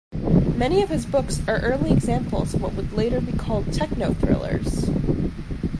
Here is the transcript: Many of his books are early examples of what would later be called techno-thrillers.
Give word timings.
Many 0.55 0.81
of 0.81 0.89
his 0.89 1.05
books 1.05 1.47
are 1.47 1.61
early 1.61 1.91
examples 1.91 2.55
of 2.55 2.63
what 2.63 2.73
would 2.73 2.91
later 2.93 3.21
be 3.21 3.33
called 3.33 3.71
techno-thrillers. 3.71 4.89